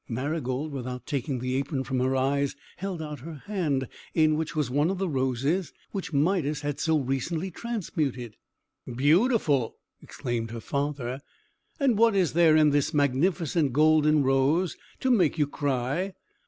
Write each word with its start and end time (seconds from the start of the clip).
Marygold, 0.09 0.71
without 0.71 1.05
taking 1.05 1.37
the 1.37 1.53
apron 1.57 1.83
from 1.83 1.99
her 1.99 2.15
eyes, 2.15 2.55
held 2.77 3.03
out 3.03 3.19
her 3.19 3.43
hand, 3.45 3.87
in 4.15 4.35
which 4.35 4.55
was 4.55 4.67
one 4.67 4.89
of 4.89 4.97
the 4.97 5.07
roses 5.07 5.73
which 5.91 6.11
Midas 6.11 6.61
had 6.61 6.79
so 6.79 6.97
recently 6.97 7.51
transmuted. 7.51 8.35
"Beautiful!" 8.95 9.77
exclaimed 10.01 10.49
her 10.49 10.59
father. 10.59 11.21
"And 11.79 11.99
what 11.99 12.15
is 12.15 12.33
there 12.33 12.55
in 12.55 12.71
this 12.71 12.95
magnificent 12.95 13.73
golden 13.73 14.23
rose 14.23 14.75
to 15.01 15.11
make 15.11 15.37
you 15.37 15.45
cry?" 15.45 16.15